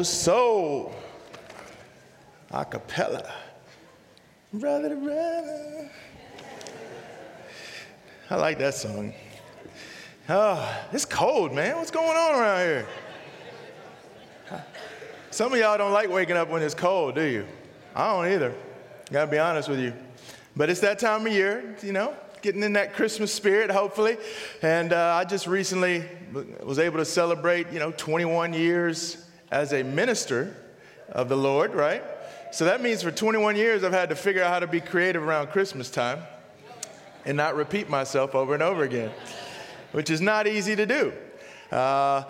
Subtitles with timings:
[0.00, 0.94] the soul.
[2.50, 3.34] A cappella.
[4.50, 5.90] Brother to brother.
[8.30, 9.12] I like that song.
[10.26, 11.76] Oh, it's cold, man.
[11.76, 12.86] What's going on around here?
[15.30, 17.46] Some of y'all don't like waking up when it's cold, do you?
[17.94, 18.54] I don't either.
[19.12, 19.92] Gotta be honest with you.
[20.56, 24.16] But it's that time of year, you know, getting in that Christmas spirit, hopefully.
[24.62, 26.04] And uh, I just recently
[26.62, 30.56] was able to celebrate, you know, 21 years as a minister
[31.08, 32.02] of the Lord, right?
[32.52, 35.22] So that means for 21 years I've had to figure out how to be creative
[35.22, 36.22] around Christmas time
[37.24, 39.10] and not repeat myself over and over again,
[39.92, 41.12] which is not easy to do.
[41.70, 42.24] Uh,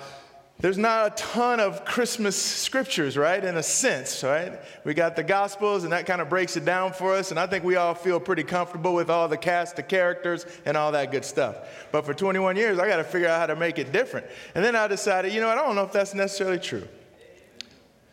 [0.59, 3.43] there's not a ton of Christmas scriptures, right?
[3.43, 4.61] In a sense, right?
[4.85, 7.31] We got the Gospels, and that kind of breaks it down for us.
[7.31, 10.77] And I think we all feel pretty comfortable with all the cast of characters and
[10.77, 11.57] all that good stuff.
[11.93, 14.27] But for 21 years, I got to figure out how to make it different.
[14.55, 16.87] And then I decided, you know, I don't know if that's necessarily true.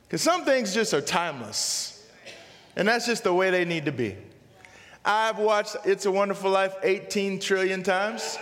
[0.08, 2.06] Because some things just are timeless,
[2.76, 4.16] and that's just the way they need to be.
[5.04, 8.38] I've watched It's a Wonderful Life 18 trillion times.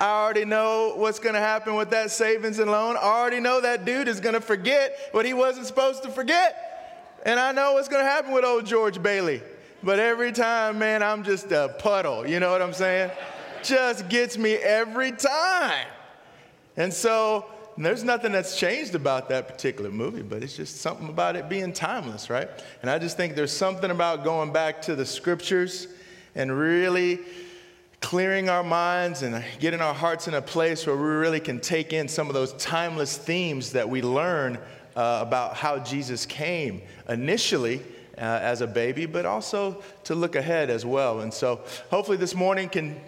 [0.00, 2.96] I already know what's going to happen with that savings and loan.
[2.96, 7.20] I already know that dude is going to forget what he wasn't supposed to forget.
[7.26, 9.42] And I know what's going to happen with old George Bailey.
[9.82, 12.26] But every time, man, I'm just a puddle.
[12.26, 13.10] You know what I'm saying?
[13.62, 15.86] Just gets me every time.
[16.76, 17.46] And so
[17.84, 21.72] there's nothing that's changed about that particular movie, but it's just something about it being
[21.72, 22.48] timeless, right?
[22.82, 25.88] And I just think there's something about going back to the scriptures
[26.34, 27.20] and really
[28.00, 31.92] clearing our minds and getting our hearts in a place where we really can take
[31.92, 34.58] in some of those timeless themes that we learn
[34.96, 37.82] uh, about how Jesus came initially
[38.18, 41.20] uh, as a baby, but also to look ahead as well.
[41.20, 43.00] And so hopefully this morning can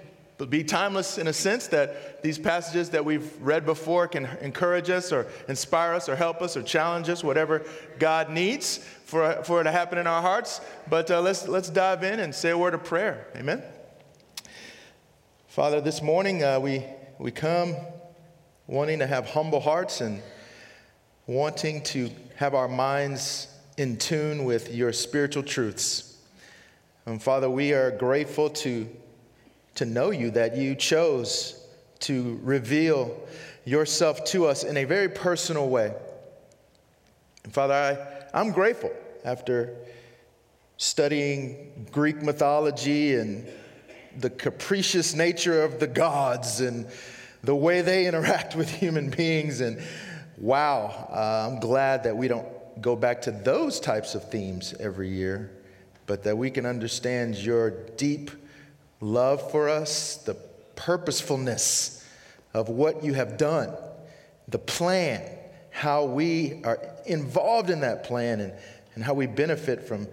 [0.46, 5.12] be timeless in a sense that these passages that we've read before can encourage us
[5.12, 7.64] or inspire us or help us or challenge us, whatever
[7.98, 10.60] God needs for, for it to happen in our hearts.
[10.88, 13.26] But uh, let's, let's dive in and say a word of prayer.
[13.36, 13.62] Amen.
[15.48, 16.82] Father, this morning uh, we,
[17.18, 17.76] we come
[18.66, 20.22] wanting to have humble hearts and
[21.26, 26.16] wanting to have our minds in tune with your spiritual truths.
[27.04, 28.88] And Father, we are grateful to,
[29.76, 31.58] to know you, that you chose
[32.00, 33.16] to reveal
[33.64, 35.94] yourself to us in a very personal way.
[37.44, 38.92] And Father, I, I'm grateful
[39.24, 39.76] after
[40.76, 43.46] studying Greek mythology and
[44.18, 46.86] the capricious nature of the gods and
[47.42, 49.60] the way they interact with human beings.
[49.60, 49.80] And
[50.38, 52.46] wow, uh, I'm glad that we don't
[52.80, 55.52] go back to those types of themes every year,
[56.06, 58.30] but that we can understand your deep
[59.02, 60.34] love for us, the
[60.76, 62.06] purposefulness
[62.54, 63.74] of what you have done,
[64.48, 65.20] the plan,
[65.70, 68.52] how we are involved in that plan, and,
[68.94, 70.06] and how we benefit from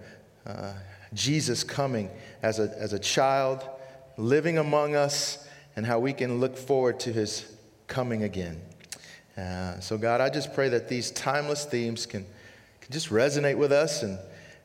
[0.46, 0.72] uh,
[1.14, 2.10] Jesus coming
[2.42, 3.66] as a, as a child
[4.16, 7.56] living among us, and how we can look forward to his
[7.86, 8.60] coming again.
[9.36, 12.26] Uh, so, God, I just pray that these timeless themes can,
[12.80, 14.02] can just resonate with us.
[14.02, 14.18] And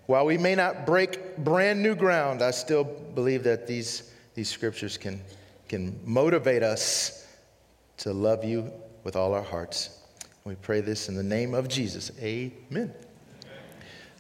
[0.08, 4.98] while we may not break brand new ground, I still believe that these, these scriptures
[4.98, 5.22] can,
[5.68, 7.26] can motivate us
[7.98, 8.72] to love you
[9.04, 10.02] with all our hearts.
[10.44, 12.12] We pray this in the name of Jesus.
[12.20, 12.94] Amen.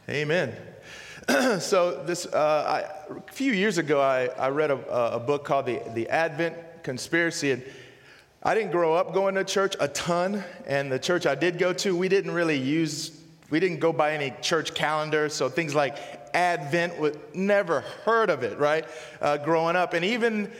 [0.09, 0.55] Amen.
[1.27, 1.59] Amen.
[1.59, 5.65] so this, uh, I, a few years ago, I, I read a, a, book called
[5.65, 7.51] the, the Advent Conspiracy.
[7.51, 7.63] And
[8.41, 10.43] I didn't grow up going to church a ton.
[10.65, 14.13] And the church I did go to, we didn't really use, we didn't go by
[14.13, 15.27] any church calendar.
[15.29, 18.85] So things like Advent, would never heard of it, right?
[19.21, 19.93] Uh, growing up.
[19.93, 20.51] And even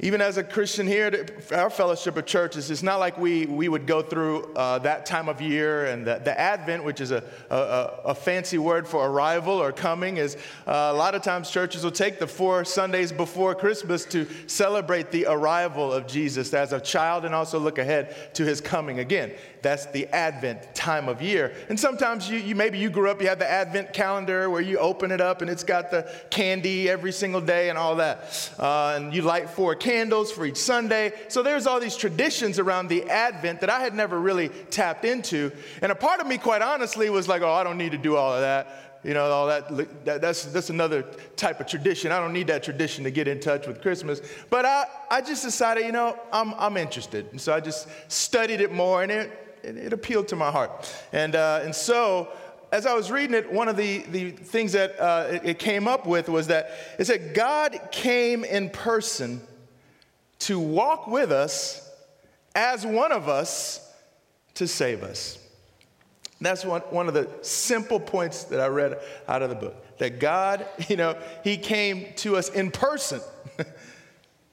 [0.00, 3.86] even as a Christian here, our fellowship of churches, it's not like we, we would
[3.86, 7.56] go through uh, that time of year and the, the Advent, which is a, a,
[8.06, 10.36] a, fancy word for arrival or coming, is
[10.66, 15.12] uh, a lot of times churches will take the four Sundays before Christmas to celebrate
[15.12, 19.32] the arrival of Jesus as a child and also look ahead to his coming again.
[19.64, 21.54] That's the Advent time of year.
[21.70, 24.78] And sometimes you, you maybe you grew up, you have the Advent calendar where you
[24.78, 28.52] open it up and it's got the candy every single day and all that.
[28.58, 31.14] Uh, and you light four candles for each Sunday.
[31.28, 35.50] So there's all these traditions around the Advent that I had never really tapped into.
[35.80, 38.16] And a part of me, quite honestly, was like, oh, I don't need to do
[38.16, 39.00] all of that.
[39.02, 41.04] You know, all that, that, that's, that's another
[41.36, 42.12] type of tradition.
[42.12, 44.20] I don't need that tradition to get in touch with Christmas.
[44.50, 47.28] But I, I just decided, you know, I'm, I'm interested.
[47.30, 50.92] And so I just studied it more and it, it, it appealed to my heart.
[51.12, 52.28] And, uh, and so
[52.72, 55.86] as I was reading it, one of the, the things that uh, it, it came
[55.86, 59.40] up with was that it said God came in person
[60.40, 61.88] to walk with us
[62.54, 63.92] as one of us
[64.54, 65.38] to save us.
[66.40, 69.98] That's one, one of the simple points that I read out of the book.
[69.98, 73.20] That God, you know, He came to us in person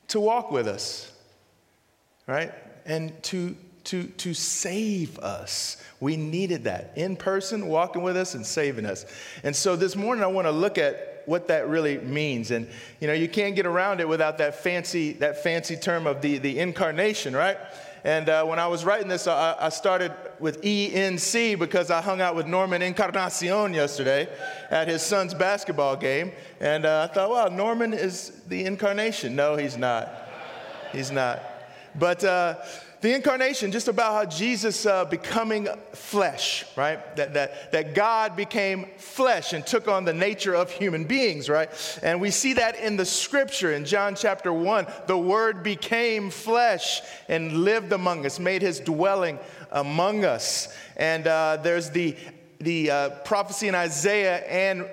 [0.10, 1.12] to walk with us,
[2.28, 2.52] right?
[2.86, 3.56] And to,
[3.86, 5.78] to, to save us.
[6.00, 9.06] We needed that in person, walking with us and saving us.
[9.44, 12.52] And so this morning I want to look at what that really means.
[12.52, 12.68] And
[13.00, 16.38] you know, you can't get around it without that fancy, that fancy term of the,
[16.38, 17.58] the incarnation, right?
[18.04, 22.20] And uh, when I was writing this, I, I, started with ENC because I hung
[22.20, 24.28] out with Norman Encarnacion yesterday
[24.72, 26.32] at his son's basketball game.
[26.60, 29.36] And uh, I thought, wow, Norman is the incarnation.
[29.36, 30.10] No, he's not.
[30.92, 31.44] He's not.
[31.94, 32.56] But uh,
[33.02, 37.16] the incarnation, just about how Jesus uh, becoming flesh, right?
[37.16, 41.70] That, that, that God became flesh and took on the nature of human beings, right?
[42.04, 44.86] And we see that in the scripture in John chapter 1.
[45.08, 49.40] The Word became flesh and lived among us, made his dwelling
[49.72, 50.72] among us.
[50.96, 52.16] And uh, there's the,
[52.60, 54.86] the uh, prophecy in Isaiah and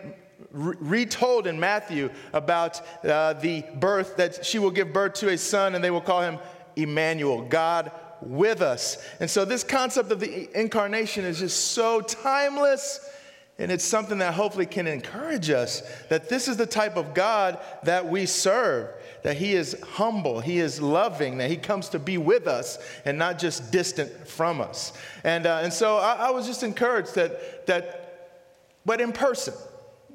[0.51, 5.75] retold in Matthew about uh, the birth that she will give birth to a son
[5.75, 6.39] and they will call him
[6.83, 7.91] Emmanuel, God
[8.21, 9.05] with us.
[9.21, 13.01] And so, this concept of the incarnation is just so timeless.
[13.61, 17.59] And it's something that hopefully can encourage us that this is the type of God
[17.83, 18.89] that we serve,
[19.25, 23.19] that He is humble, He is loving, that He comes to be with us and
[23.19, 24.93] not just distant from us.
[25.25, 28.45] And, uh, and so I, I was just encouraged that, that,
[28.87, 29.55] but in person,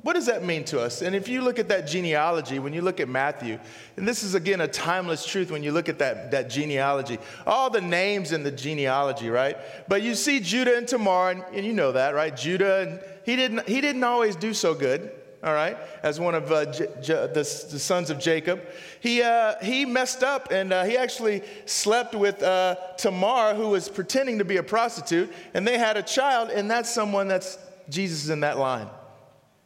[0.03, 1.01] what does that mean to us?
[1.01, 3.57] And if you look at that genealogy, when you look at Matthew,
[3.95, 7.69] and this is again a timeless truth when you look at that, that genealogy, all
[7.69, 9.57] the names in the genealogy, right?
[9.87, 12.35] But you see Judah and Tamar, and, and you know that, right?
[12.35, 15.09] Judah, and he didn't, he didn't always do so good,
[15.41, 18.61] all right, as one of uh, J- J- the, the, sons of Jacob.
[18.99, 23.87] He, uh, he messed up and uh, he actually slept with uh, Tamar, who was
[23.87, 27.57] pretending to be a prostitute, and they had a child, and that's someone that's
[27.87, 28.89] Jesus in that line.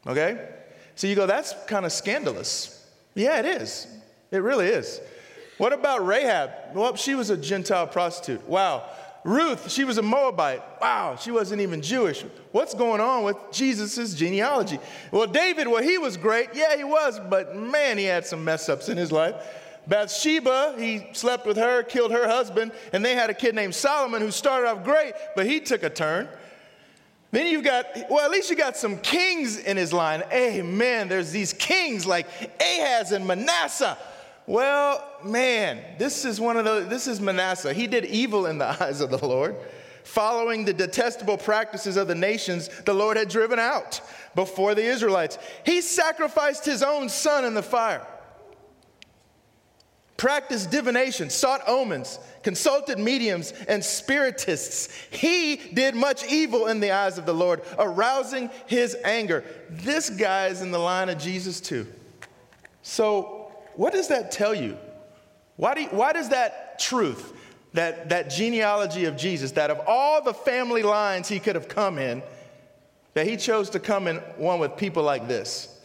[0.08, 0.50] Okay?
[0.96, 2.86] So you go, that's kind of scandalous.
[3.14, 3.88] Yeah, it is.
[4.32, 5.00] It really is.
[5.58, 6.52] What about Rahab?
[6.74, 8.48] Well, she was a Gentile prostitute.
[8.48, 8.90] Wow.
[9.24, 10.64] Ruth, she was a Moabite.
[10.80, 12.24] Wow, she wasn't even Jewish.
[12.52, 14.80] What's going on with Jesus' genealogy?
[15.12, 16.50] Well, David, well, he was great.
[16.54, 19.36] Yeah, he was, but man, he had some mess ups in his life.
[19.88, 24.22] Bathsheba, he slept with her, killed her husband, and they had a kid named Solomon
[24.22, 26.30] who started off great, but he took a turn.
[27.32, 30.24] Then you've got, well, at least you got some kings in his line.
[30.32, 31.10] Amen.
[31.10, 32.26] There's these kings like
[32.62, 33.98] Ahaz and Manasseh.
[34.46, 37.74] Well, man, this is one of the, this is Manasseh.
[37.74, 39.58] He did evil in the eyes of the Lord,
[40.06, 44.00] following the detestable practices of the nations the Lord had driven out
[44.34, 45.38] before the Israelites.
[45.66, 48.08] He sacrificed his own son in the fire
[50.18, 54.90] practiced divination, sought omens, consulted mediums and spiritists.
[55.12, 59.44] He did much evil in the eyes of the Lord, arousing his anger.
[59.70, 61.88] This guy is in the line of Jesus too.
[62.82, 64.78] So, what does that tell you?
[65.56, 67.34] Why, do you, why does that truth,
[67.74, 72.00] that, that genealogy of Jesus, that of all the family lines he could have come
[72.00, 72.24] in,
[73.14, 75.77] that he chose to come in one with people like this?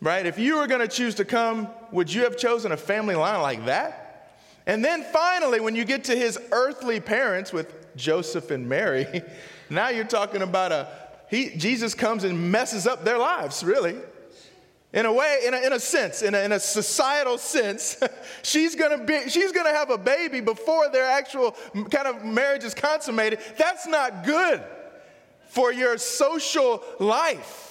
[0.00, 0.24] Right?
[0.24, 3.42] If you were going to choose to come, would you have chosen a family line
[3.42, 4.06] like that?
[4.66, 9.22] And then finally, when you get to his earthly parents with Joseph and Mary,
[9.70, 10.88] now you're talking about a,
[11.28, 13.96] he, Jesus comes and messes up their lives, really.
[14.92, 18.02] In a way, in a, in a sense, in a, in a societal sense,
[18.42, 21.52] she's gonna be, she's gonna have a baby before their actual
[21.90, 23.38] kind of marriage is consummated.
[23.56, 24.62] That's not good
[25.48, 27.69] for your social life.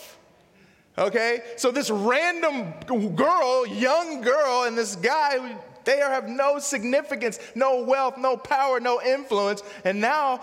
[0.97, 1.41] Okay?
[1.57, 2.73] So this random
[3.15, 9.01] girl, young girl, and this guy, they have no significance, no wealth, no power, no
[9.01, 9.63] influence.
[9.83, 10.41] And now,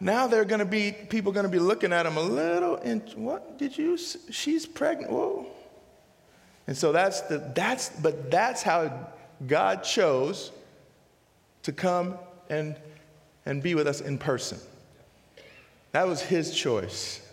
[0.00, 3.76] now they're gonna be, people gonna be looking at them a little, and what did
[3.76, 5.46] you, she's pregnant, whoa.
[6.66, 9.10] And so that's the, that's, but that's how
[9.46, 10.50] God chose
[11.62, 12.16] to come
[12.48, 12.76] and,
[13.44, 14.58] and be with us in person.
[15.92, 17.25] That was his choice.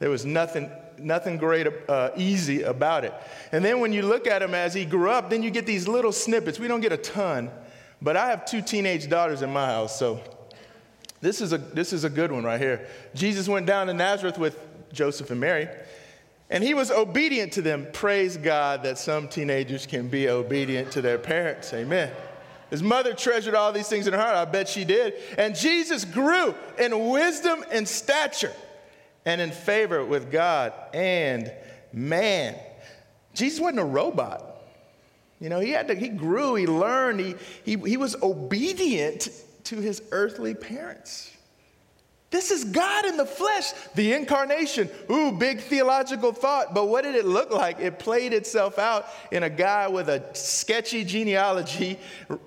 [0.00, 0.70] There was nothing
[1.02, 3.14] nothing great, uh, easy about it.
[3.52, 5.88] And then when you look at him as he grew up, then you get these
[5.88, 6.58] little snippets.
[6.58, 7.50] We don't get a ton,
[8.02, 10.20] but I have two teenage daughters in my house, so
[11.20, 12.86] this is a, this is a good one right here.
[13.14, 14.58] Jesus went down to Nazareth with
[14.92, 15.68] Joseph and Mary,
[16.48, 17.86] and he was obedient to them.
[17.92, 21.72] Praise God that some teenagers can be obedient to their parents.
[21.72, 22.12] Amen.
[22.70, 24.36] His mother treasured all these things in her heart.
[24.36, 25.14] I bet she did.
[25.36, 28.52] And Jesus grew in wisdom and stature
[29.24, 31.52] and in favor with God and
[31.92, 32.56] man.
[33.34, 34.46] Jesus wasn't a robot.
[35.40, 37.34] You know, he had to, he grew, he learned, he,
[37.64, 39.28] he, he was obedient
[39.64, 41.30] to his earthly parents.
[42.30, 44.88] This is God in the flesh, the incarnation.
[45.10, 47.80] Ooh, big theological thought, but what did it look like?
[47.80, 51.98] It played itself out in a guy with a sketchy genealogy,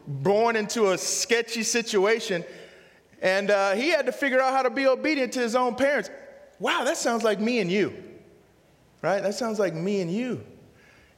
[0.07, 2.45] born into a sketchy situation,
[3.21, 6.09] and uh, he had to figure out how to be obedient to his own parents.
[6.63, 7.93] Wow, that sounds like me and you,
[9.01, 9.21] right?
[9.21, 10.41] That sounds like me and you.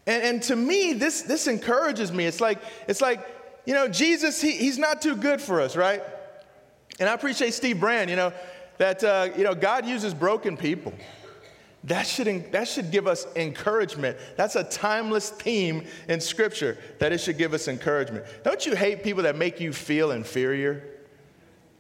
[0.07, 2.25] And, and to me, this, this encourages me.
[2.25, 3.23] It's like, it's like,
[3.63, 6.01] you know, Jesus, he, he's not too good for us, right?
[6.99, 8.33] And I appreciate Steve Brand, you know,
[8.79, 10.93] that, uh, you know, God uses broken people.
[11.83, 14.17] That should, that should give us encouragement.
[14.37, 18.25] That's a timeless theme in Scripture, that it should give us encouragement.
[18.43, 20.89] Don't you hate people that make you feel inferior?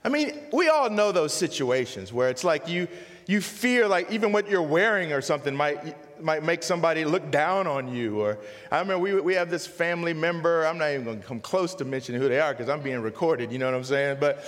[0.03, 2.87] I mean, we all know those situations where it's like you,
[3.27, 7.67] you fear like even what you're wearing or something might, might make somebody look down
[7.67, 8.21] on you.
[8.21, 8.37] Or
[8.71, 11.73] I remember we, we have this family member, I'm not even going to come close
[11.75, 14.17] to mentioning who they are because I'm being recorded, you know what I'm saying?
[14.19, 14.45] But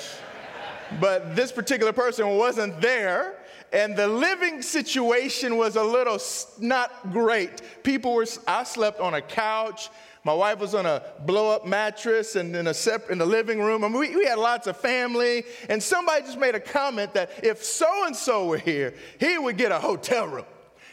[1.00, 3.37] but this particular person wasn't there
[3.72, 6.20] and the living situation was a little
[6.60, 7.62] not great.
[7.84, 9.90] People were, I slept on a couch.
[10.24, 13.60] My wife was on a blow up mattress and in, a sep- in the living
[13.60, 13.84] room.
[13.84, 15.44] I mean, we, we had lots of family.
[15.70, 19.58] And somebody just made a comment that if so and so were here, he would
[19.58, 20.46] get a hotel room.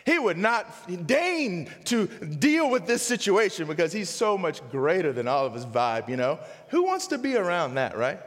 [0.04, 0.66] He would not
[1.06, 5.64] deign to deal with this situation because he's so much greater than all of his
[5.64, 6.38] vibe, you know?
[6.68, 8.20] Who wants to be around that, right?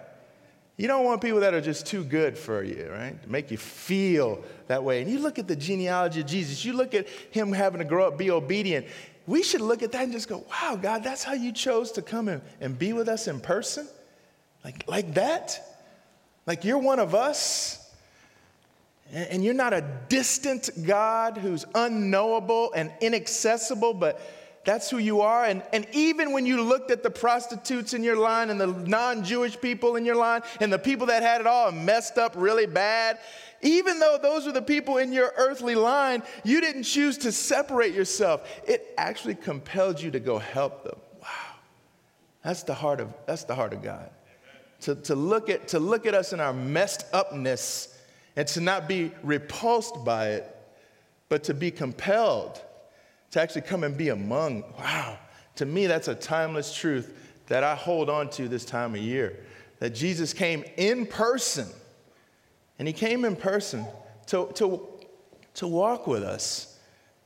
[0.77, 3.19] You don't want people that are just too good for you, right?
[3.23, 5.01] To make you feel that way.
[5.01, 8.07] And you look at the genealogy of Jesus, you look at him having to grow
[8.07, 8.85] up, be obedient.
[9.25, 12.03] We should look at that and just go, wow, God, that's how you chose to
[12.03, 13.87] come and, and be with us in person?
[14.63, 15.79] Like, like that?
[16.45, 17.83] Like you're one of us?
[19.11, 24.21] And, and you're not a distant God who's unknowable and inaccessible, but
[24.67, 25.45] that's who you are.
[25.45, 29.23] And, and even when you looked at the prostitutes in your line and the non
[29.23, 32.65] Jewish people in your line and the people that had it all messed up really
[32.65, 33.17] bad,
[33.61, 37.93] even though those were the people in your earthly line, you didn't choose to separate
[37.93, 38.45] yourself.
[38.67, 40.99] It actually compelled you to go help them.
[41.21, 41.29] Wow.
[42.43, 44.09] That's the heart of, that's the heart of God.
[44.81, 47.97] To, to, look at, to look at us in our messed upness
[48.35, 50.57] and to not be repulsed by it,
[51.29, 52.61] but to be compelled
[53.31, 54.63] to actually come and be among.
[54.77, 55.17] Wow.
[55.55, 57.13] To me, that's a timeless truth
[57.47, 59.43] that I hold on to this time of year.
[59.79, 61.67] That Jesus came in person,
[62.79, 63.85] and he came in person
[64.27, 64.87] to, to,
[65.55, 66.77] to walk with us,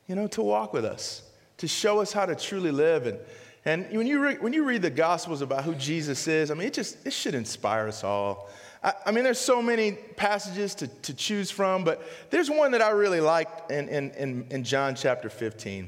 [0.08, 1.24] you know, to walk with us,
[1.58, 3.08] to show us how to truly live.
[3.08, 3.20] And,
[3.66, 6.68] and when, you re- when you read the Gospels about who Jesus is, I mean,
[6.68, 8.50] it just it should inspire us all.
[8.84, 12.82] I, I mean, there's so many passages to, to choose from, but there's one that
[12.82, 15.88] I really liked in, in, in, in John chapter 15.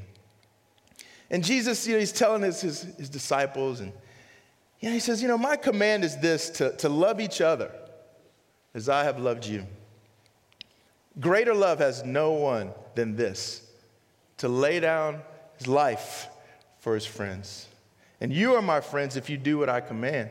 [1.30, 3.92] And Jesus, you know, he's telling his, his, his disciples, and
[4.80, 7.70] you know, he says, you know, my command is this to, to love each other
[8.74, 9.66] as I have loved you.
[11.20, 13.66] Greater love has no one than this
[14.38, 15.22] to lay down
[15.56, 16.28] his life
[16.80, 17.66] for his friends.
[18.20, 20.30] And you are my friends if you do what I command.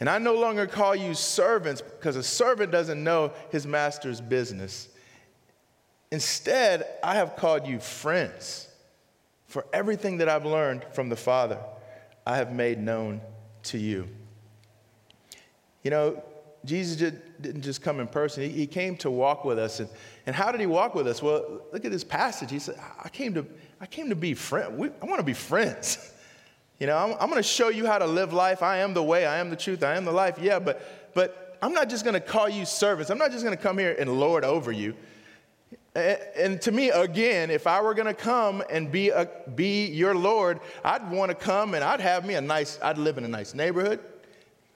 [0.00, 4.88] And I no longer call you servants because a servant doesn't know his master's business.
[6.10, 8.66] Instead, I have called you friends.
[9.46, 11.58] For everything that I've learned from the Father,
[12.26, 13.20] I have made known
[13.64, 14.08] to you.
[15.82, 16.22] You know,
[16.64, 19.80] Jesus did, not just come in person, he, he, came to walk with us.
[19.80, 19.88] And,
[20.26, 21.22] and how did he walk with us?
[21.22, 22.50] Well, look at this passage.
[22.50, 23.46] He said, I came to,
[23.80, 24.72] I came to be friends.
[25.02, 26.12] I want to be friends.
[26.80, 28.62] You know, I'm, I'm going to show you how to live life.
[28.62, 30.38] I am the way, I am the truth, I am the life.
[30.40, 33.10] Yeah, but, but I'm not just going to call you servants.
[33.10, 34.96] I'm not just going to come here and lord over you.
[35.94, 40.14] And to me, again, if I were going to come and be, a, be your
[40.14, 43.28] Lord, I'd want to come and I'd have me a nice, I'd live in a
[43.28, 43.98] nice neighborhood.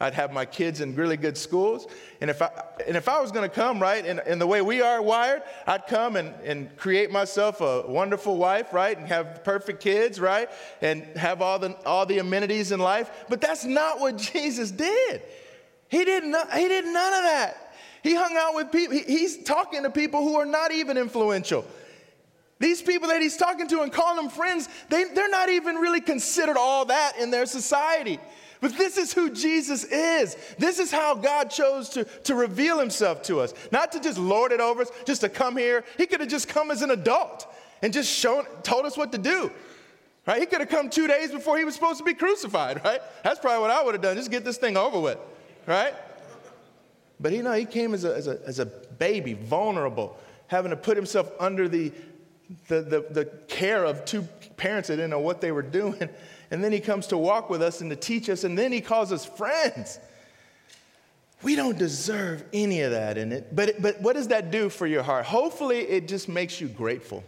[0.04, 1.86] I'd have my kids in really good schools.
[2.20, 2.50] And if I,
[2.86, 5.86] and if I was going to come, right, in the way we are wired, I'd
[5.86, 10.50] come and, and create myself a wonderful wife, right, and have perfect kids, right,
[10.82, 13.10] and have all the, all the amenities in life.
[13.30, 15.22] But that's not what Jesus did.
[15.88, 17.74] He did, not, he did none of that.
[18.02, 21.64] He hung out with people, he's talking to people who are not even influential.
[22.58, 26.02] These people that he's talking to and calling them friends, they, they're not even really
[26.02, 28.20] considered all that in their society.
[28.64, 30.38] But this is who Jesus is.
[30.58, 33.52] This is how God chose to, to reveal himself to us.
[33.70, 35.84] Not to just lord it over us, just to come here.
[35.98, 37.46] He could have just come as an adult
[37.82, 39.52] and just shown, told us what to do.
[40.26, 40.40] Right?
[40.40, 43.02] He could have come two days before he was supposed to be crucified, right?
[43.22, 44.16] That's probably what I would have done.
[44.16, 45.18] Just get this thing over with,
[45.66, 45.92] right?
[47.20, 50.16] But you know, he came as a, as a, as a baby, vulnerable,
[50.46, 51.92] having to put himself under the,
[52.68, 54.22] the, the, the care of two
[54.56, 56.08] parents that didn't know what they were doing.
[56.50, 58.80] And then he comes to walk with us and to teach us, and then he
[58.80, 59.98] calls us friends.
[61.42, 63.54] We don't deserve any of that in it.
[63.54, 65.26] But, but what does that do for your heart?
[65.26, 67.22] Hopefully, it just makes you grateful.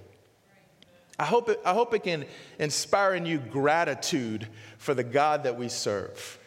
[1.18, 2.24] I hope, it, I hope it can
[2.58, 4.46] inspire in you gratitude
[4.78, 6.38] for the God that we serve.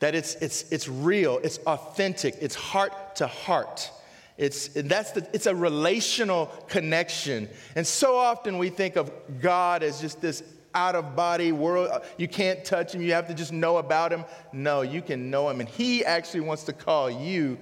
[0.00, 3.90] That it's, it's, it's real, it's authentic, it's heart to heart.
[4.38, 7.50] It's, that's the, it's a relational connection.
[7.76, 10.42] And so often we think of God as just this
[10.74, 12.02] out of body world.
[12.16, 14.24] You can't touch him, you have to just know about him.
[14.52, 15.60] No, you can know him.
[15.60, 17.58] And he actually wants to call you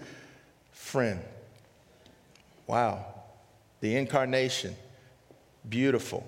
[0.73, 1.21] friend.
[2.67, 3.07] Wow.
[3.81, 4.75] The incarnation
[5.69, 6.27] beautiful,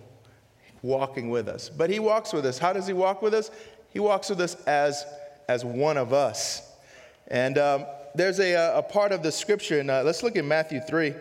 [0.82, 1.68] walking with us.
[1.68, 2.58] But he walks with us.
[2.58, 3.50] How does he walk with us?
[3.92, 5.04] He walks with us as,
[5.48, 6.62] as one of us.
[7.28, 10.80] And um, there's a, a part of the scripture, and uh, let's look at Matthew
[10.80, 11.14] 3.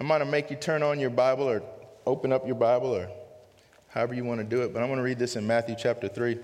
[0.00, 1.62] I'm going to make you turn on your Bible or
[2.06, 3.08] open up your Bible or
[3.94, 6.08] however you want to do it, but I'm going to read this in Matthew chapter
[6.08, 6.36] 3,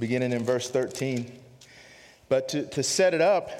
[0.00, 1.30] beginning in verse 13.
[2.30, 3.50] But to, to set it up,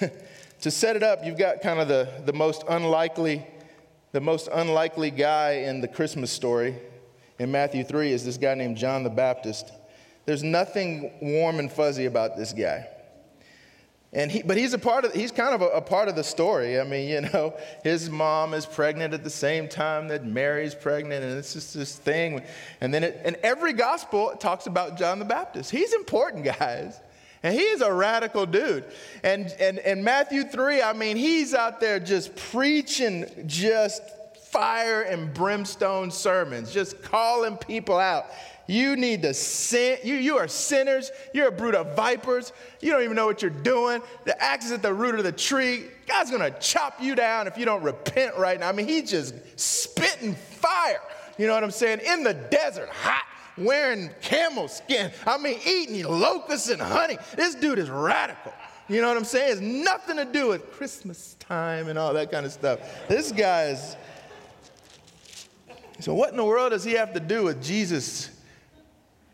[0.62, 3.46] to set it up, you've got kind of the, the most unlikely
[4.12, 6.74] the most unlikely guy in the Christmas story
[7.38, 9.70] in Matthew 3 is this guy named John the Baptist.
[10.24, 12.88] There's nothing warm and fuzzy about this guy.
[14.12, 16.24] And he, but he's a part of, he's kind of a, a, part of the
[16.24, 16.80] story.
[16.80, 21.24] I mean, you know, his mom is pregnant at the same time that Mary's pregnant,
[21.24, 22.42] and it's just this thing.
[22.80, 25.70] And then, it, and every gospel talks about John the Baptist.
[25.70, 26.98] He's important, guys.
[27.42, 28.84] And he is a radical dude.
[29.22, 34.02] And, and, and Matthew 3, I mean, he's out there just preaching just
[34.48, 38.26] fire and brimstone sermons, just calling people out.
[38.68, 39.98] You need to sin.
[40.04, 41.10] You, you are sinners.
[41.32, 42.52] You're a brood of vipers.
[42.82, 44.02] You don't even know what you're doing.
[44.26, 45.86] The axe is at the root of the tree.
[46.06, 48.68] God's going to chop you down if you don't repent right now.
[48.68, 51.00] I mean, he's just spitting fire.
[51.38, 52.00] You know what I'm saying?
[52.06, 53.24] In the desert, hot
[53.56, 55.12] wearing camel skin.
[55.26, 57.16] I mean, eating locusts and honey.
[57.36, 58.52] This dude is radical.
[58.86, 59.52] You know what I'm saying?
[59.52, 62.80] It's nothing to do with Christmas time and all that kind of stuff.
[63.08, 63.96] This guy is.
[66.00, 68.30] So, what in the world does he have to do with Jesus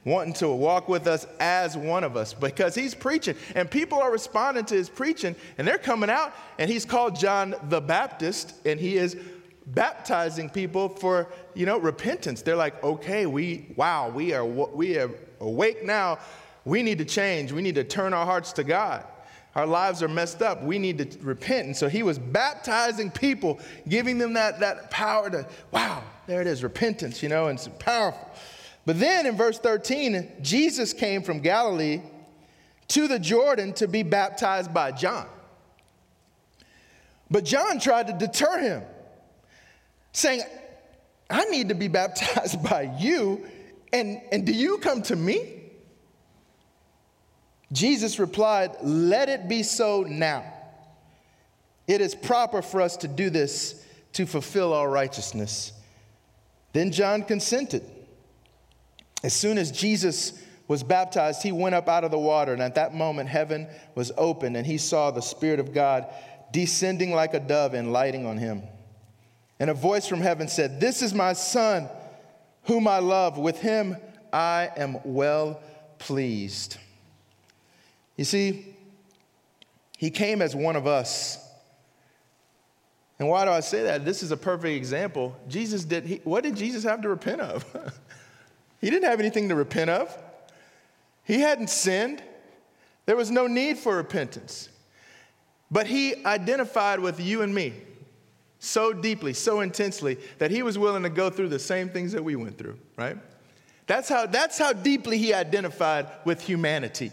[0.04, 2.34] wanting to walk with us as one of us?
[2.34, 6.70] Because he's preaching, and people are responding to his preaching, and they're coming out, and
[6.70, 9.16] he's called John the Baptist, and he is
[9.66, 12.42] baptizing people for, you know, repentance.
[12.42, 16.18] They're like, okay, we, wow, we are, we are awake now.
[16.64, 17.52] We need to change.
[17.52, 19.04] We need to turn our hearts to God.
[19.54, 20.62] Our lives are messed up.
[20.62, 21.66] We need to repent.
[21.66, 26.46] And so he was baptizing people, giving them that, that power to, wow, there it
[26.46, 28.28] is, repentance, you know, and it's powerful.
[28.86, 32.02] But then in verse 13, Jesus came from Galilee
[32.88, 35.26] to the Jordan to be baptized by John.
[37.30, 38.82] But John tried to deter him
[40.12, 40.42] saying,
[41.30, 43.46] I need to be baptized by you,
[43.92, 45.62] and, and do you come to me?
[47.72, 50.44] Jesus replied, Let it be so now.
[51.86, 55.72] It is proper for us to do this to fulfill all righteousness.
[56.72, 57.82] Then John consented.
[59.24, 62.74] As soon as Jesus was baptized, he went up out of the water, and at
[62.74, 66.06] that moment, heaven was opened, and he saw the Spirit of God
[66.52, 68.62] descending like a dove and lighting on him.
[69.58, 71.88] And a voice from heaven said, This is my son,
[72.64, 73.38] whom I love.
[73.38, 73.96] With him
[74.30, 75.58] I am well
[75.98, 76.76] pleased.
[78.16, 78.76] You see,
[79.96, 81.38] he came as one of us.
[83.18, 84.04] And why do I say that?
[84.04, 85.34] This is a perfect example.
[85.48, 87.64] Jesus did, he, what did Jesus have to repent of?
[88.84, 90.14] he didn't have anything to repent of.
[91.22, 92.22] He hadn't sinned.
[93.06, 94.68] There was no need for repentance.
[95.70, 97.72] But he identified with you and me
[98.58, 102.22] so deeply, so intensely, that he was willing to go through the same things that
[102.22, 103.16] we went through, rite?
[103.86, 107.10] That's how, that's how deeply he identified with humanity.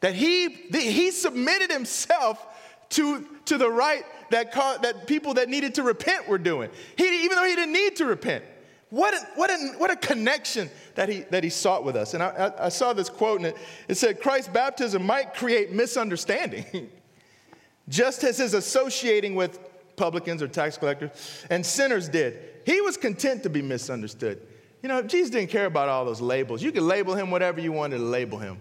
[0.00, 2.42] That he, he submitted himself
[2.88, 6.70] to, to the right that, that people that needed to repent were doing.
[6.96, 8.44] He, even though he didn't need to repent.
[8.92, 12.12] What a, what a, what a connection that he, that he sought with us.
[12.12, 13.56] And I, I, saw this quote, and it,
[13.88, 16.90] it said, Christ's baptism might create misunderstanding,
[17.88, 19.58] just as his associating with
[19.96, 22.36] publicans or tax collectors, and sinners did.
[22.66, 24.46] He was content to be misunderstood.
[24.82, 26.62] You know, Jesus didn't care about all those labels.
[26.62, 28.60] You could label him whatever you wanted to label him.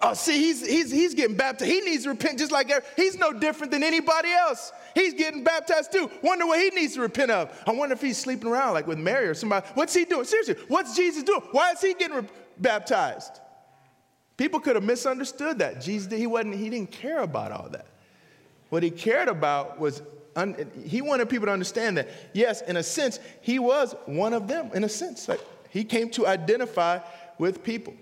[0.00, 1.70] Oh, see, he's, he's, he's getting baptized.
[1.70, 4.72] He needs to repent just like he's no different than anybody else.
[4.94, 6.10] He's getting baptized too.
[6.22, 7.62] Wonder what he needs to repent of.
[7.66, 9.66] I wonder if he's sleeping around like with Mary or somebody.
[9.74, 10.24] What's he doing?
[10.24, 11.40] Seriously, what's Jesus doing?
[11.52, 12.28] Why is he getting re-
[12.58, 13.40] baptized?
[14.36, 15.80] People could have misunderstood that.
[15.80, 17.86] Jesus, he wasn't, he didn't care about all that.
[18.68, 20.02] What he cared about was,
[20.34, 24.48] un- he wanted people to understand that, yes, in a sense, he was one of
[24.48, 25.28] them, in a sense.
[25.28, 26.98] Like he came to identify
[27.38, 27.94] with people.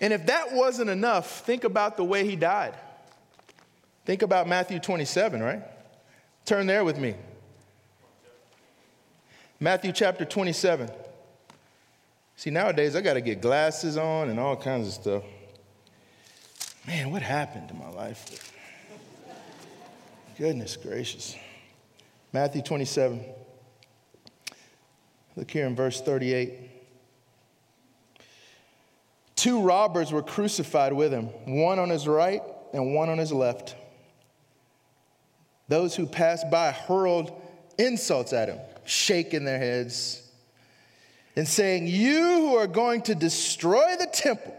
[0.00, 2.74] And if that wasn't enough, think about the way he died.
[4.04, 5.62] Think about Matthew 27, right?
[6.44, 7.14] Turn there with me.
[9.58, 10.90] Matthew chapter 27.
[12.36, 15.22] See, nowadays I got to get glasses on and all kinds of stuff.
[16.86, 18.52] Man, what happened to my life?
[20.38, 21.34] Goodness gracious.
[22.32, 23.24] Matthew 27.
[25.34, 26.75] Look here in verse 38.
[29.46, 33.76] Two robbers were crucified with him, one on his right and one on his left.
[35.68, 37.30] Those who passed by hurled
[37.78, 40.28] insults at him, shaking their heads
[41.36, 44.52] and saying, You who are going to destroy the temple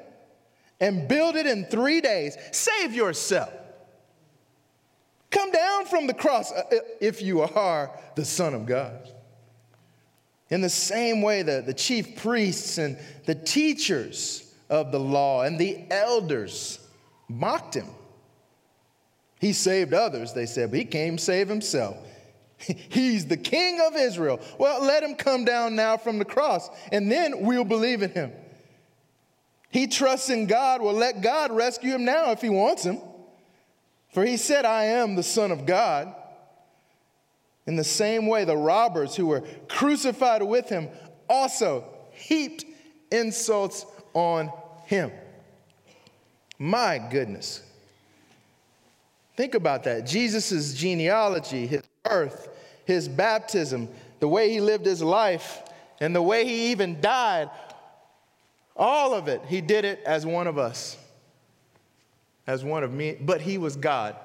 [0.80, 3.52] and build it in three days, save yourself.
[5.32, 6.64] Come down from the cross uh,
[7.02, 9.10] if you are the Son of God.
[10.50, 15.60] In the same way, the, the chief priests and the teachers of the law and
[15.60, 16.80] the elders
[17.30, 17.88] mocked him.
[19.40, 21.98] He saved others, they said, but he came save himself.
[22.58, 24.40] He's the king of Israel.
[24.58, 28.32] Well, let him come down now from the cross, and then we'll believe in him.
[29.70, 30.82] He trusts in God.
[30.82, 33.00] Well, let God rescue him now if he wants him.
[34.14, 36.16] For he said, I am the Son of God.
[37.68, 40.88] In the same way, the robbers who were crucified with him
[41.30, 42.64] also heaped
[43.12, 43.86] insults
[44.18, 44.52] on
[44.86, 45.12] him.
[46.58, 47.62] My goodness.
[49.36, 50.08] Think about that.
[50.08, 52.50] Jesus' genealogy, his birth,
[52.86, 53.88] his baptism,
[54.20, 55.62] the way he lived his life,
[56.00, 57.50] and the way he even died,
[58.76, 60.98] all of it, he did it as one of us,
[62.48, 64.16] as one of me, but he was God.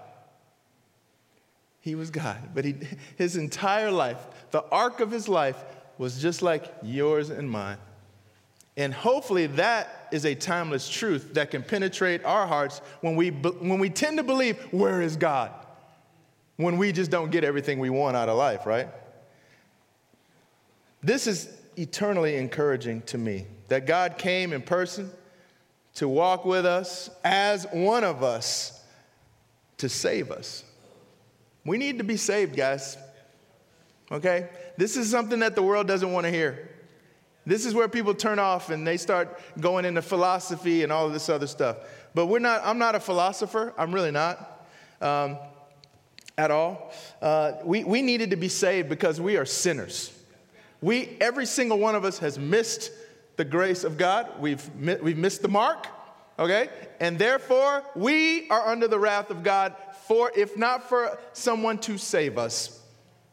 [1.81, 2.77] He was God, but he,
[3.17, 5.63] his entire life, the arc of his life,
[5.99, 7.79] was just like yours and mine.
[8.77, 13.79] And hopefully, that is a timeless truth that can penetrate our hearts when we, when
[13.79, 15.53] we tend to believe, Where is God?
[16.57, 18.89] When we just don't get everything we want out of life, right?
[21.03, 25.11] This is eternally encouraging to me that God came in person
[25.95, 28.83] to walk with us as one of us
[29.79, 30.65] to save us.
[31.65, 32.97] We need to be saved, guys.
[34.11, 34.49] Okay?
[34.77, 36.69] This is something that the world doesn't want to hear.
[37.45, 41.13] This is where people turn off and they start going into philosophy and all of
[41.13, 41.79] this other stuff.
[42.15, 43.75] But we're not, I'm not a philosopher.
[43.77, 44.67] I'm really not
[45.01, 45.39] um,
[46.39, 46.93] at all.
[47.21, 50.17] Uh, we, we needed to be saved because we are sinners.
[50.81, 52.91] We, every single one of us has missed
[53.37, 54.29] the grace of God.
[54.39, 54.63] We've,
[55.01, 55.87] we've missed the mark,
[56.39, 56.69] okay?
[57.01, 59.75] And therefore, we are under the wrath of God
[60.07, 62.81] for, if not for someone to save us.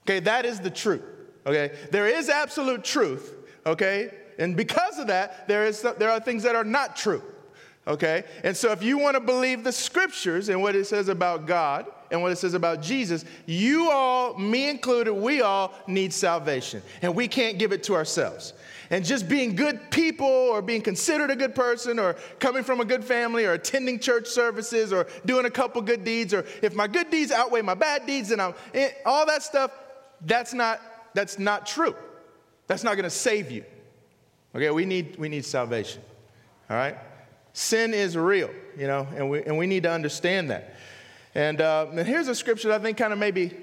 [0.06, 1.04] Okay, that is the truth,
[1.46, 1.76] okay?
[1.92, 3.36] There is absolute truth,
[3.70, 4.12] okay?
[4.38, 7.22] And because of that, there, is, there are things that are not true,
[7.88, 8.24] okay?
[8.44, 11.86] And so if you want to believe the scriptures and what it says about God
[12.12, 16.82] and what it says about Jesus, you all, me included, we all need salvation.
[17.02, 18.54] And we can't give it to ourselves
[18.90, 22.86] and just being good people or being considered a good person or coming from a
[22.86, 26.88] good family or attending church services or doing a couple good deeds or if my
[26.88, 29.72] good deeds outweigh my bad deeds and I'm eh, all that stuff
[30.22, 30.82] that's not
[31.14, 31.96] that's not true
[32.70, 33.66] that's not going to save you
[34.56, 36.02] okay we need we need salvation
[36.70, 36.98] all right
[37.52, 40.76] sin is real you know and we and we need to understand that
[41.36, 43.54] and, uh, and here's a scripture that i think kind of maybe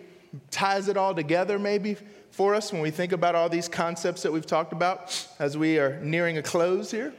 [0.50, 1.96] ties it all together maybe
[2.36, 5.78] for us when we think about all these concepts that we've talked about as we
[5.78, 7.14] are nearing a close here.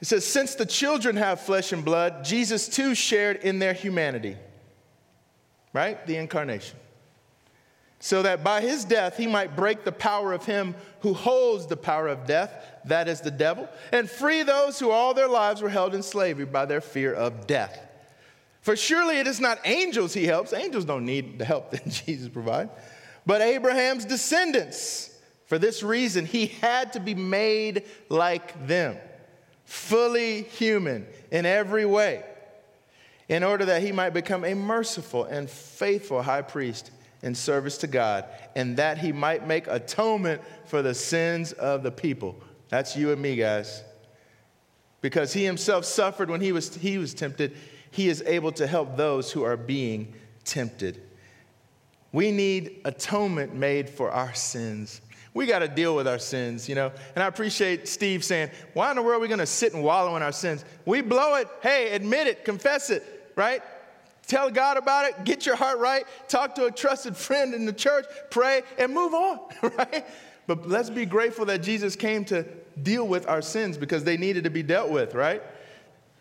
[0.00, 4.36] It says, Since the children have flesh and blood, Jesus too shared in their humanity,
[5.72, 6.06] right?
[6.06, 6.78] The incarnation.
[8.04, 11.76] So that by his death he might break the power of him who holds the
[11.78, 12.52] power of death,
[12.84, 16.44] that is the devil, and free those who all their lives were held in slavery
[16.44, 17.80] by their fear of death.
[18.60, 20.52] For surely it is not angels he helps.
[20.52, 22.70] Angels don't need the help that Jesus provides,
[23.24, 25.10] but Abraham's descendants.
[25.46, 28.98] For this reason, he had to be made like them,
[29.64, 32.22] fully human in every way,
[33.30, 36.90] in order that he might become a merciful and faithful high priest
[37.24, 41.90] in service to God, and that he might make atonement for the sins of the
[41.90, 42.40] people.
[42.68, 43.82] That's you and me, guys.
[45.00, 47.56] Because he himself suffered when he was, he was tempted
[47.94, 51.00] he is able to help those who are being tempted.
[52.10, 55.00] We need atonement made for our sins.
[55.32, 56.90] We got to deal with our sins, you know.
[57.14, 59.84] And I appreciate Steve saying, Why in the world are we going to sit and
[59.84, 60.64] wallow in our sins?
[60.84, 61.46] We blow it.
[61.62, 63.62] Hey, admit it, confess it, right?
[64.26, 67.72] Tell God about it, get your heart right, talk to a trusted friend in the
[67.72, 69.40] church, pray, and move on,
[69.78, 70.06] right?
[70.46, 72.44] But let's be grateful that Jesus came to
[72.82, 75.42] deal with our sins because they needed to be dealt with, right?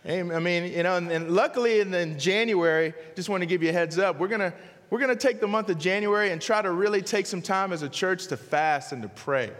[0.05, 3.69] I mean, you know, and, and luckily in, in January, just want to give you
[3.69, 4.53] a heads up, we're going to
[4.89, 7.73] we're going to take the month of January and try to really take some time
[7.73, 9.51] as a church to fast and to pray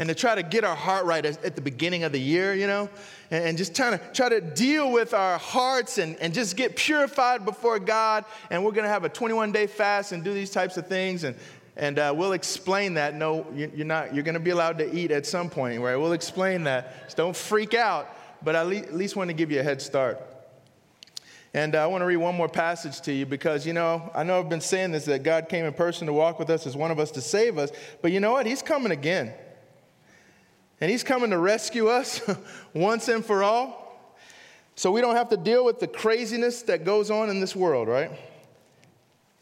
[0.00, 2.66] and to try to get our heart right at the beginning of the year, you
[2.66, 2.88] know,
[3.30, 7.44] and just trying to try to deal with our hearts and, and just get purified
[7.44, 8.24] before God.
[8.48, 11.24] And we're going to have a 21 day fast and do these types of things.
[11.24, 11.36] And,
[11.76, 13.14] and uh, we'll explain that.
[13.14, 15.96] No, you're not, you're going to be allowed to eat at some point, right?
[15.96, 17.14] We'll explain that.
[17.14, 18.08] Don't freak out,
[18.42, 20.18] but I at least want to give you a head start.
[21.52, 24.22] And uh, I want to read one more passage to you because, you know, I
[24.22, 26.74] know I've been saying this that God came in person to walk with us as
[26.74, 28.46] one of us to save us, but you know what?
[28.46, 29.34] He's coming again.
[30.80, 32.20] And He's coming to rescue us
[32.74, 33.80] once and for all.
[34.74, 37.86] So we don't have to deal with the craziness that goes on in this world,
[37.88, 38.10] right?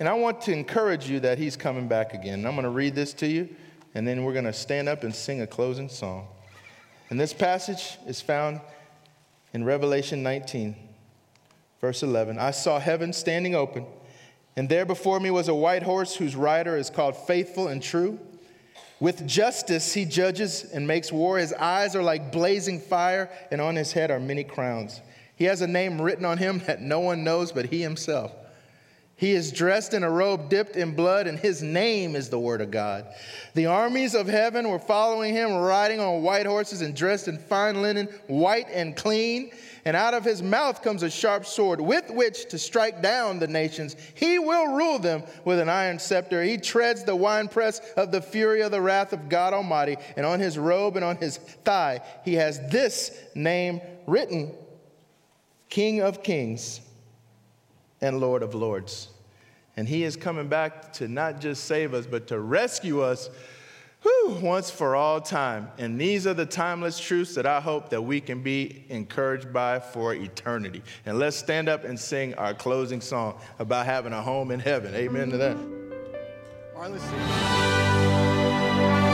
[0.01, 2.45] And I want to encourage you that He's coming back again.
[2.45, 3.49] I'm going to read this to you,
[3.95, 6.27] and then we're going to stand up and sing a closing song.
[7.11, 8.61] And this passage is found
[9.53, 10.77] in Revelation 19.
[11.81, 13.87] Verse 11 I saw heaven standing open,
[14.57, 18.19] and there before me was a white horse whose rider is called Faithful and True.
[19.01, 21.39] With justice he judges and makes war.
[21.39, 25.01] His eyes are like blazing fire, and on his head are many crowns.
[25.37, 28.33] He has a name written on him that no one knows but he himself.
[29.19, 32.61] He is dressed in a robe dipped in blood, and his name is the Word
[32.61, 33.05] of God.
[33.55, 37.83] The armies of heaven were following him, riding on white horses and dressed in fine
[37.83, 39.51] linen, white and clean.
[39.85, 43.47] And out of his mouth comes a sharp sword with which to strike down the
[43.47, 43.97] nations.
[44.15, 46.43] He will rule them with an iron scepter.
[46.43, 49.97] He treads the winepress of the fury of the wrath of God Almighty.
[50.17, 54.53] And on his robe and on his thigh, he has this name written
[55.69, 56.81] King of Kings
[58.01, 59.09] and Lord of Lords.
[59.77, 63.31] And He is coming back to not just save us, but to rescue us
[64.03, 65.69] whew, once for all time.
[65.79, 69.81] And these are the timeless truths that I hope that we can be encouraged by
[69.81, 70.83] for eternity.
[71.07, 74.95] And let's stand up and sing our closing song about having a home in heaven.
[74.95, 75.57] Amen to that.
[76.77, 79.08] All right, let's sing.